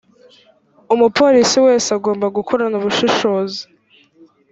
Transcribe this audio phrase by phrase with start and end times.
[0.93, 3.61] umupolisi wese agomba gukorana ubushishozi